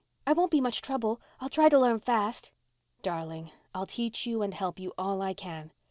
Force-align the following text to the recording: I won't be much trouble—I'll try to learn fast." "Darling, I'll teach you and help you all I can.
I 0.25 0.33
won't 0.33 0.49
be 0.49 0.61
much 0.61 0.81
trouble—I'll 0.81 1.47
try 1.49 1.69
to 1.69 1.79
learn 1.79 1.99
fast." 1.99 2.51
"Darling, 3.03 3.51
I'll 3.75 3.85
teach 3.85 4.25
you 4.25 4.41
and 4.41 4.51
help 4.55 4.79
you 4.79 4.93
all 4.97 5.21
I 5.21 5.35
can. 5.35 5.71